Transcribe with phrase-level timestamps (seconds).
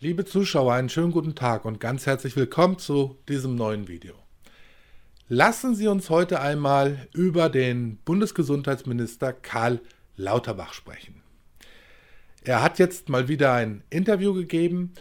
[0.00, 4.14] Liebe Zuschauer, einen schönen guten Tag und ganz herzlich willkommen zu diesem neuen Video.
[5.26, 9.80] Lassen Sie uns heute einmal über den Bundesgesundheitsminister Karl
[10.14, 11.20] Lauterbach sprechen.
[12.44, 14.94] Er hat jetzt mal wieder ein Interview gegeben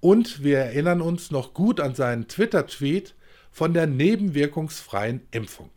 [0.00, 3.14] und wir erinnern uns noch gut an seinen Twitter-Tweet
[3.50, 5.70] von der nebenwirkungsfreien Impfung.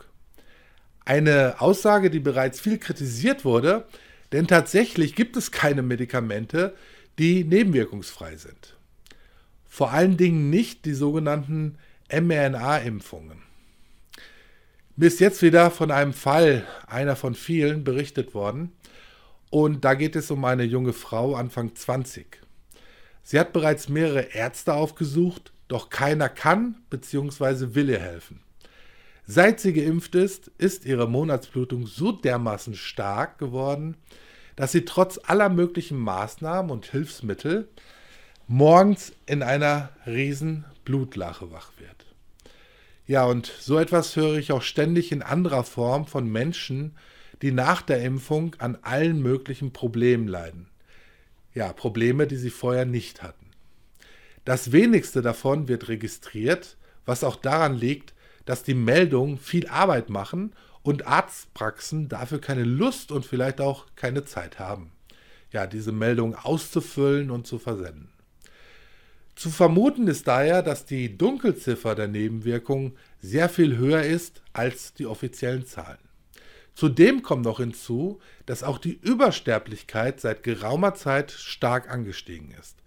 [1.05, 3.87] Eine Aussage, die bereits viel kritisiert wurde,
[4.33, 6.75] denn tatsächlich gibt es keine Medikamente,
[7.19, 8.75] die nebenwirkungsfrei sind.
[9.65, 11.77] Vor allen Dingen nicht die sogenannten
[12.11, 13.41] mRNA-Impfungen.
[14.95, 18.71] Mir ist jetzt wieder von einem Fall, einer von vielen, berichtet worden.
[19.49, 22.41] Und da geht es um eine junge Frau, Anfang 20.
[23.21, 27.75] Sie hat bereits mehrere Ärzte aufgesucht, doch keiner kann bzw.
[27.75, 28.39] will ihr helfen.
[29.27, 33.97] Seit sie geimpft ist, ist ihre Monatsblutung so dermaßen stark geworden,
[34.55, 37.67] dass sie trotz aller möglichen Maßnahmen und Hilfsmittel
[38.47, 42.05] morgens in einer riesen Blutlache wach wird.
[43.07, 46.95] Ja, und so etwas höre ich auch ständig in anderer Form von Menschen,
[47.41, 50.67] die nach der Impfung an allen möglichen Problemen leiden.
[51.53, 53.45] Ja, Probleme, die sie vorher nicht hatten.
[54.45, 58.13] Das wenigste davon wird registriert, was auch daran liegt,
[58.45, 60.53] dass die Meldungen viel Arbeit machen
[60.85, 64.91] und Arztpraxen dafür keine Lust und vielleicht auch keine Zeit haben,
[65.51, 68.09] ja, diese Meldung auszufüllen und zu versenden.
[69.35, 75.07] Zu vermuten ist daher, dass die Dunkelziffer der Nebenwirkungen sehr viel höher ist als die
[75.07, 75.97] offiziellen Zahlen.
[76.75, 82.77] Zudem kommt noch hinzu, dass auch die Übersterblichkeit seit geraumer Zeit stark angestiegen ist.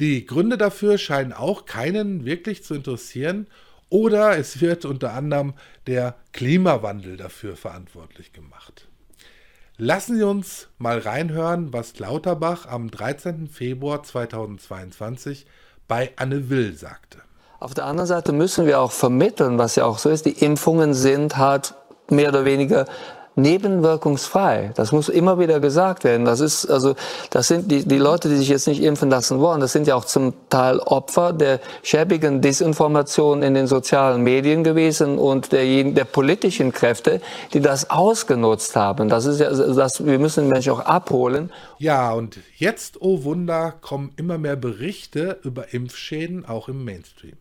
[0.00, 3.46] Die Gründe dafür scheinen auch keinen wirklich zu interessieren
[3.90, 5.54] oder es wird unter anderem
[5.86, 8.88] der Klimawandel dafür verantwortlich gemacht.
[9.76, 13.48] Lassen Sie uns mal reinhören, was Lauterbach am 13.
[13.48, 15.46] Februar 2022
[15.88, 17.18] bei Anne Will sagte.
[17.58, 20.94] Auf der anderen Seite müssen wir auch vermitteln, was ja auch so ist, die Impfungen
[20.94, 21.74] sind halt
[22.10, 22.86] mehr oder weniger
[23.36, 24.72] nebenwirkungsfrei.
[24.74, 26.24] Das muss immer wieder gesagt werden.
[26.24, 26.94] Das ist, also,
[27.30, 29.60] das sind die, die Leute, die sich jetzt nicht impfen lassen wollen.
[29.60, 35.18] Das sind ja auch zum Teil Opfer der schäbigen Desinformation in den sozialen Medien gewesen
[35.18, 37.20] und der, der politischen Kräfte,
[37.52, 39.08] die das ausgenutzt haben.
[39.08, 41.50] Das ist ja, das, wir müssen Menschen auch abholen.
[41.78, 47.36] Ja, und jetzt, oh Wunder, kommen immer mehr Berichte über Impfschäden auch im Mainstream.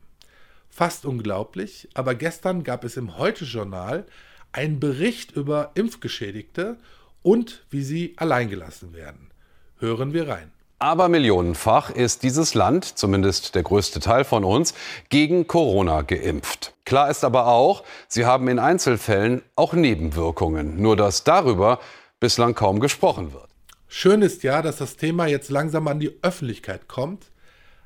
[0.70, 4.06] Fast unglaublich, aber gestern gab es im Heute-Journal
[4.52, 6.78] ein Bericht über Impfgeschädigte
[7.22, 9.32] und wie sie alleingelassen werden.
[9.80, 10.52] Hören wir rein.
[10.82, 14.74] Aber millionenfach ist dieses Land, zumindest der größte Teil von uns,
[15.10, 16.74] gegen Corona geimpft.
[16.86, 21.80] Klar ist aber auch, sie haben in Einzelfällen auch Nebenwirkungen, nur dass darüber
[22.22, 23.50] bislang kaum gesprochen wird.
[23.90, 27.26] Schön ist ja, dass das Thema jetzt langsam an die Öffentlichkeit kommt,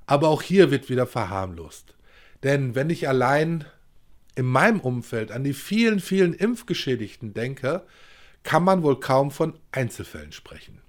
[0.06, 1.96] aber auch hier wird wieder verharmlost.
[2.44, 3.66] Denn wenn ich allein
[4.36, 7.84] in meinem Umfeld an die vielen, vielen Impfgeschädigten denke,
[8.44, 10.80] kann man wohl kaum von Einzelfällen sprechen.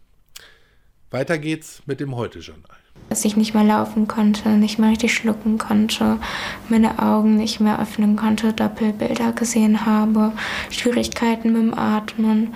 [1.11, 2.77] Weiter geht's mit dem Heute-Journal.
[3.09, 6.19] Dass ich nicht mehr laufen konnte, nicht mehr richtig schlucken konnte,
[6.69, 10.33] meine Augen nicht mehr öffnen konnte, Doppelbilder gesehen habe,
[10.71, 12.55] Schwierigkeiten mit dem Atmen.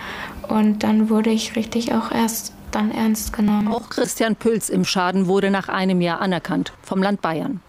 [0.49, 3.69] Und dann wurde ich richtig auch erst dann ernst genommen.
[3.69, 7.61] Auch Christian Pülz im Schaden wurde nach einem Jahr anerkannt vom Land Bayern.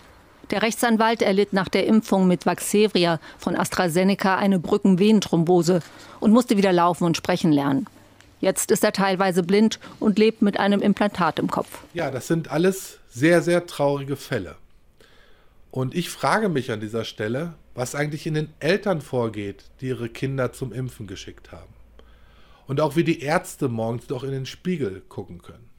[0.52, 5.82] Der Rechtsanwalt erlitt nach der Impfung mit Vaxevria von AstraZeneca eine Brückenvenenthrombose
[6.20, 7.86] und musste wieder laufen und sprechen lernen.
[8.42, 11.84] Jetzt ist er teilweise blind und lebt mit einem Implantat im Kopf.
[11.94, 14.56] Ja, das sind alles sehr, sehr traurige Fälle.
[15.72, 20.10] Und ich frage mich an dieser Stelle, was eigentlich in den Eltern vorgeht, die ihre
[20.10, 21.74] Kinder zum Impfen geschickt haben.
[22.66, 25.70] Und auch wie die Ärzte morgens doch in den Spiegel gucken können.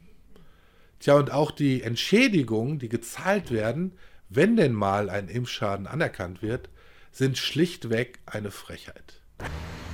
[1.01, 3.93] Tja, und auch die Entschädigungen, die gezahlt werden,
[4.31, 6.71] wenn denn mal ein Impfschaden anerkannt wird,
[7.13, 9.21] sind schlichtweg eine Frechheit.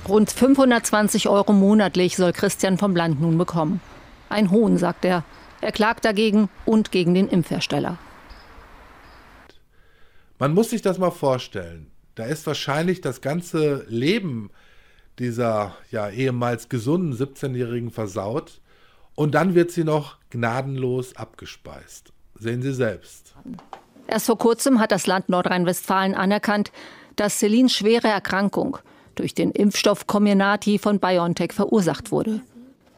[0.07, 3.81] Rund 520 Euro monatlich soll Christian vom Land nun bekommen.
[4.29, 5.23] Ein Hohn, sagt er.
[5.59, 7.97] Er klagt dagegen und gegen den Impfhersteller.
[10.37, 11.91] Man muss sich das mal vorstellen.
[12.13, 14.51] Da ist wahrscheinlich das ganze Leben
[15.17, 18.61] dieser ja ehemals gesunden 17-Jährigen versaut
[19.15, 22.13] und dann wird sie noch gnadenlos abgespeist.
[22.35, 23.33] Sehen Sie selbst.
[24.07, 26.71] Erst vor kurzem hat das Land Nordrhein-Westfalen anerkannt,
[27.17, 28.77] dass Celines schwere Erkrankung
[29.15, 32.41] durch den Impfstoff Comirnaty von BioNTech verursacht wurde.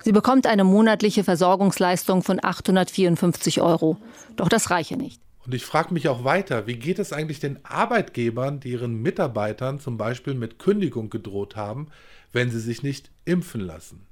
[0.01, 3.97] Sie bekommt eine monatliche Versorgungsleistung von 854 Euro.
[4.35, 5.21] Doch das reiche nicht.
[5.45, 9.79] Und ich frage mich auch weiter, wie geht es eigentlich den Arbeitgebern, die ihren Mitarbeitern
[9.79, 11.87] zum Beispiel mit Kündigung gedroht haben,
[12.31, 14.05] wenn sie sich nicht impfen lassen?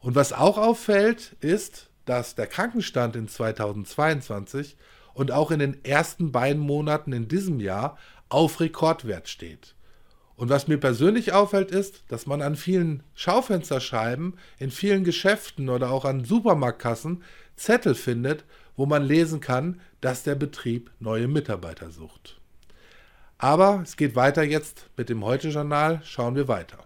[0.00, 4.76] Und was auch auffällt, ist, dass der Krankenstand in 2022
[5.14, 7.96] und auch in den ersten beiden Monaten in diesem Jahr
[8.28, 9.74] auf Rekordwert steht.
[10.36, 15.90] Und was mir persönlich auffällt, ist, dass man an vielen Schaufensterscheiben, in vielen Geschäften oder
[15.90, 17.22] auch an Supermarktkassen
[17.56, 18.44] Zettel findet,
[18.76, 22.40] wo man lesen kann, dass der Betrieb neue Mitarbeiter sucht.
[23.38, 26.00] Aber es geht weiter jetzt mit dem Heute-Journal.
[26.04, 26.78] Schauen wir weiter.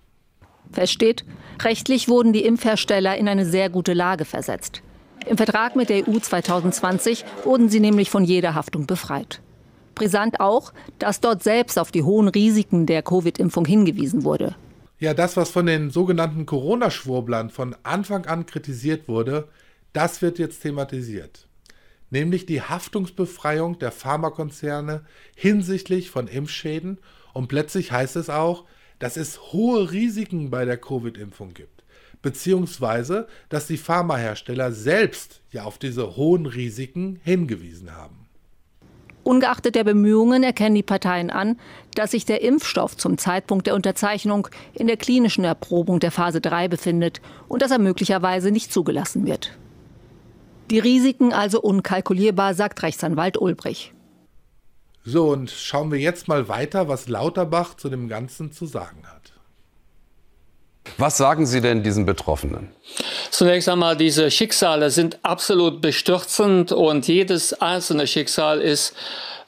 [0.71, 1.25] Fest steht,
[1.63, 4.83] rechtlich wurden die Impfhersteller in eine sehr gute Lage versetzt.
[5.27, 9.43] Im Vertrag mit der EU 2020 wurden sie nämlich von jeder Haftung befreit.
[9.95, 14.55] Brisant auch, dass dort selbst auf die hohen Risiken der Covid-Impfung hingewiesen wurde.
[15.01, 19.49] Ja, das, was von den sogenannten Corona-Schwurblern von Anfang an kritisiert wurde,
[19.93, 21.47] das wird jetzt thematisiert.
[22.11, 25.05] Nämlich die Haftungsbefreiung der Pharmakonzerne
[25.37, 26.99] hinsichtlich von Impfschäden.
[27.35, 28.65] Und plötzlich heißt es auch,
[28.99, 31.78] dass es hohe Risiken bei der Covid-Impfung gibt.
[32.23, 38.29] Beziehungsweise, dass die Pharmahersteller selbst ja auf diese hohen Risiken hingewiesen haben.
[39.29, 41.59] Ungeachtet der Bemühungen erkennen die Parteien an,
[41.95, 46.69] dass sich der Impfstoff zum Zeitpunkt der Unterzeichnung in der klinischen Erprobung der Phase 3
[46.69, 49.53] befindet und dass er möglicherweise nicht zugelassen wird.
[50.71, 53.93] Die Risiken also unkalkulierbar, sagt Rechtsanwalt Ulbrich.
[55.05, 59.18] So, und schauen wir jetzt mal weiter, was Lauterbach zu dem Ganzen zu sagen hat.
[61.01, 62.71] Was sagen Sie denn diesen Betroffenen?
[63.31, 68.95] Zunächst einmal, diese Schicksale sind absolut bestürzend und jedes einzelne Schicksal ist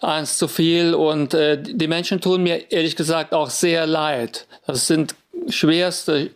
[0.01, 4.47] eins zu viel und äh, die Menschen tun mir ehrlich gesagt auch sehr leid.
[4.65, 5.17] Das sind
[5.49, 6.31] schwerste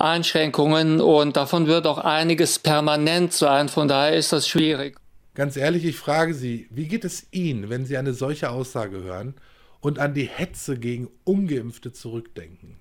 [0.00, 3.68] Einschränkungen und davon wird auch einiges permanent sein.
[3.68, 4.98] Von daher ist das schwierig.
[5.36, 9.34] Ganz ehrlich, ich frage Sie, wie geht es Ihnen, wenn Sie eine solche Aussage hören
[9.78, 12.80] und an die Hetze gegen ungeimpfte zurückdenken?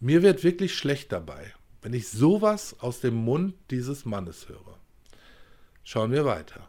[0.00, 1.52] Mir wird wirklich schlecht dabei,
[1.82, 4.78] wenn ich sowas aus dem Mund dieses Mannes höre.
[5.84, 6.68] Schauen wir weiter.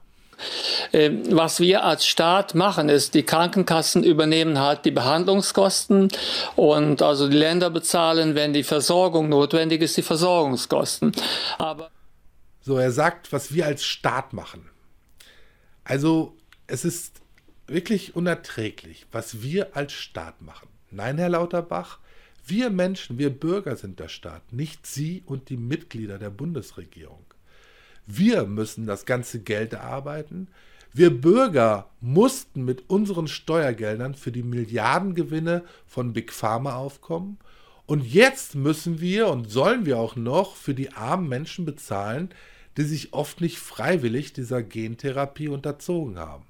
[0.94, 6.10] Ähm, was wir als Staat machen, ist, die Krankenkassen übernehmen halt die Behandlungskosten
[6.56, 11.14] und also die Länder bezahlen, wenn die Versorgung notwendig ist, die Versorgungskosten.
[11.58, 11.92] Aber
[12.62, 14.70] so, er sagt, was wir als Staat machen.
[15.84, 16.36] Also,
[16.68, 17.22] es ist
[17.68, 20.68] wirklich unerträglich, was wir als Staat machen.
[20.92, 22.00] Nein, Herr Lauterbach,
[22.52, 27.26] wir Menschen, wir Bürger sind der Staat, nicht Sie und die Mitglieder der Bundesregierung.
[28.06, 30.48] Wir müssen das ganze Geld erarbeiten.
[30.94, 37.40] Wir Bürger mussten mit unseren Steuergeldern für die Milliardengewinne von Big Pharma aufkommen.
[37.86, 42.30] Und jetzt müssen wir und sollen wir auch noch für die armen Menschen bezahlen,
[42.78, 46.46] die sich oft nicht freiwillig dieser Gentherapie unterzogen haben.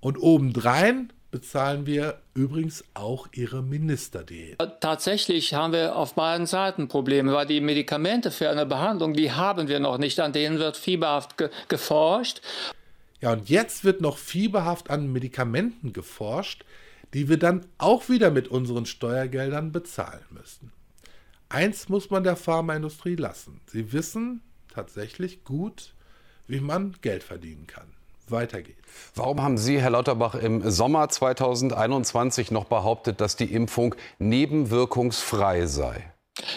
[0.00, 4.56] Und obendrein bezahlen wir übrigens auch ihre Ministerdiät.
[4.80, 9.68] Tatsächlich haben wir auf beiden Seiten Probleme, weil die Medikamente für eine Behandlung, die haben
[9.68, 12.40] wir noch nicht, an denen wird fieberhaft ge geforscht.
[13.20, 16.64] Ja, und jetzt wird noch fieberhaft an Medikamenten geforscht,
[17.12, 20.72] die wir dann auch wieder mit unseren Steuergeldern bezahlen müssen.
[21.50, 23.60] Eins muss man der Pharmaindustrie lassen.
[23.66, 24.40] Sie wissen
[24.72, 25.92] tatsächlich gut,
[26.48, 27.95] wie man Geld verdienen kann.
[28.30, 28.80] Weiter geht's.
[29.14, 36.12] Warum haben Sie, Herr Lauterbach, im Sommer 2021 noch behauptet, dass die Impfung nebenwirkungsfrei sei?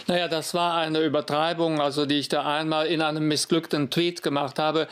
[0.07, 4.60] Naja, das war eine Übertreibung, also die ich da einmal in einem missglückten Tweet gemacht
[4.60, 4.88] habe.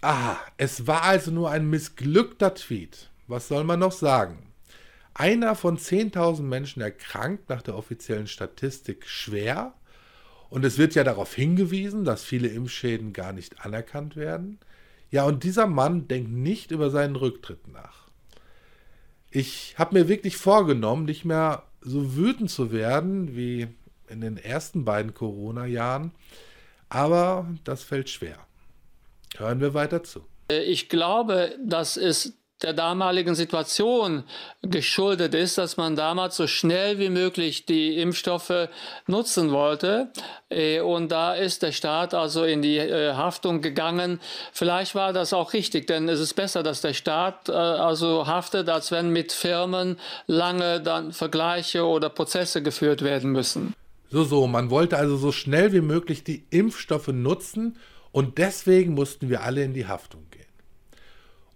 [0.00, 3.10] Aha, es war also nur ein missglückter Tweet.
[3.26, 4.38] Was soll man noch sagen?
[5.14, 9.74] Einer von 10.000 Menschen erkrankt nach der offiziellen Statistik schwer.
[10.50, 14.60] Und es wird ja darauf hingewiesen, dass viele Impfschäden gar nicht anerkannt werden.
[15.10, 18.08] Ja, und dieser Mann denkt nicht über seinen Rücktritt nach.
[19.30, 23.68] Ich habe mir wirklich vorgenommen, nicht mehr so wütend zu werden wie
[24.08, 26.12] in den ersten beiden Corona-Jahren,
[26.88, 28.38] aber das fällt schwer.
[29.36, 30.24] Hören wir weiter zu.
[30.50, 34.24] Ich glaube, dass es der damaligen Situation
[34.62, 38.68] geschuldet ist, dass man damals so schnell wie möglich die Impfstoffe
[39.06, 40.12] nutzen wollte.
[40.50, 44.20] Äh, und da ist der Staat also in die äh, Haftung gegangen.
[44.52, 48.68] Vielleicht war das auch richtig, denn es ist besser, dass der Staat äh, also haftet,
[48.68, 49.96] als wenn mit Firmen
[50.26, 53.74] lange dann Vergleiche oder Prozesse geführt werden müssen.
[54.10, 57.76] So, so, man wollte also so schnell wie möglich die Impfstoffe nutzen
[58.10, 60.47] und deswegen mussten wir alle in die Haftung gehen.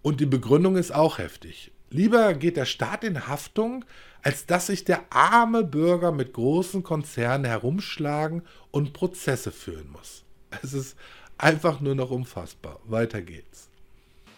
[0.03, 1.71] Und die Begründung ist auch heftig.
[1.89, 3.85] Lieber geht der Staat in Haftung,
[4.21, 10.23] als dass sich der arme Bürger mit großen Konzernen herumschlagen und Prozesse führen muss.
[10.61, 10.97] Es ist
[11.37, 12.79] einfach nur noch unfassbar.
[12.85, 13.69] Weiter geht's.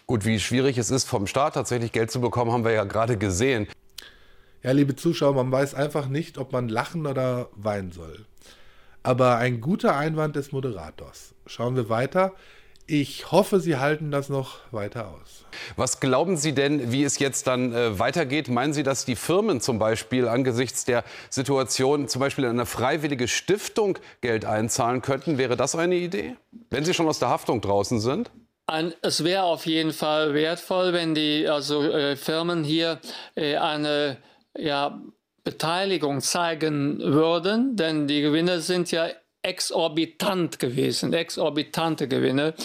[0.07, 3.17] Gut, wie schwierig es ist, vom Staat tatsächlich Geld zu bekommen, haben wir ja gerade
[3.17, 3.67] gesehen.
[4.61, 8.25] Ja, liebe Zuschauer, man weiß einfach nicht, ob man lachen oder weinen soll.
[9.01, 11.33] Aber ein guter Einwand des Moderators.
[11.47, 12.33] Schauen wir weiter.
[12.87, 15.45] Ich hoffe, Sie halten das noch weiter aus.
[15.75, 18.47] Was glauben Sie denn, wie es jetzt dann äh, weitergeht?
[18.47, 23.27] Meinen Sie, dass die Firmen zum Beispiel angesichts der Situation zum Beispiel in eine freiwillige
[23.27, 25.39] Stiftung Geld einzahlen könnten?
[25.39, 26.35] Wäre das eine Idee,
[26.69, 28.29] wenn sie schon aus der Haftung draußen sind?
[28.67, 32.99] Ein, es wäre auf jeden Fall wertvoll, wenn die also, äh, Firmen hier
[33.33, 34.17] äh, eine
[34.55, 35.01] ja,
[35.43, 39.07] Beteiligung zeigen würden, denn die Gewinne sind ja
[39.45, 42.55] exorbitant gewesen, exorbitante Gewinne.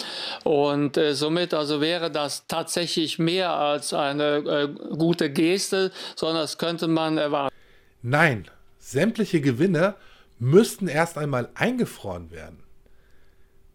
[0.43, 6.57] Und äh, somit also wäre das tatsächlich mehr als eine äh, gute Geste, sondern das
[6.57, 7.55] könnte man erwarten.
[8.01, 8.47] Nein,
[8.79, 9.95] sämtliche Gewinne
[10.39, 12.63] müssten erst einmal eingefroren werden.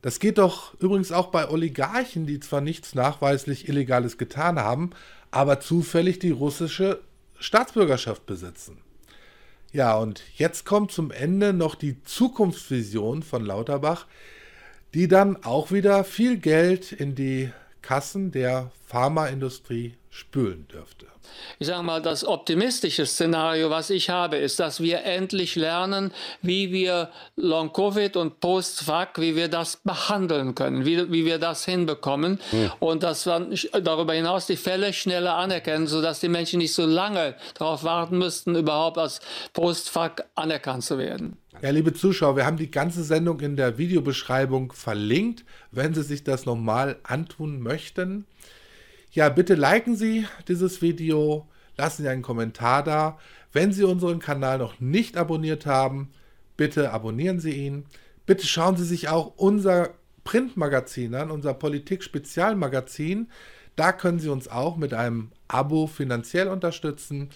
[0.03, 4.91] Das geht doch übrigens auch bei Oligarchen, die zwar nichts nachweislich Illegales getan haben,
[5.31, 7.01] aber zufällig die russische
[7.39, 8.79] Staatsbürgerschaft besitzen.
[9.77, 14.07] Ja, und jetzt kommt zum Ende noch die Zukunftsvision von Lauterbach,
[14.95, 17.51] die dann auch wieder viel Geld in die
[17.87, 21.07] Kassen der Pharmaindustrie spülen dürfte.
[21.61, 26.13] Ich sage mal, das optimistische Szenario, was ich habe, ist, dass wir endlich lernen,
[26.43, 32.41] wie wir Long-Covid und Post-Vac, wie wir das behandeln können, wie, wie wir das hinbekommen
[32.51, 32.73] hm.
[32.81, 33.49] und dass wir
[33.81, 38.57] darüber hinaus die Fälle schneller anerkennen, sodass die Menschen nicht so lange darauf warten müssten,
[38.57, 39.21] überhaupt als
[39.53, 41.39] Post-Vac anerkannt zu werden.
[41.63, 46.23] Ja, liebe Zuschauer, wir haben die ganze Sendung in der Videobeschreibung verlinkt, wenn Sie sich
[46.23, 48.27] das nochmal antun möchten.
[49.11, 51.49] Ja, bitte liken Sie dieses Video,
[51.79, 53.19] lassen Sie einen Kommentar da.
[53.53, 56.11] Wenn Sie unseren Kanal noch nicht abonniert haben,
[56.59, 57.87] bitte abonnieren Sie ihn.
[58.27, 59.95] Bitte schauen Sie sich auch unser
[60.25, 63.31] Printmagazin an, unser Politik-Spezialmagazin.
[63.77, 67.31] Da können Sie uns auch mit einem Abo finanziell unterstützen.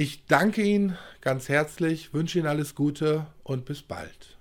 [0.00, 4.37] Ich danke Ihnen ganz herzlich, wünsche Ihnen alles Gute und bis bald.